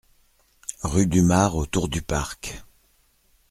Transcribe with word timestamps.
Rue 0.81 1.05
du 1.05 1.21
Mare 1.21 1.55
au 1.55 1.67
Tour-du-Parc 1.67 2.63